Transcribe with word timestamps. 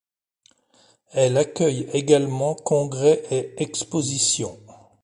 Elle 1.11 1.37
accueille 1.37 1.87
également 1.93 2.55
congrès 2.55 3.21
et 3.29 3.53
expositions. 3.61 4.57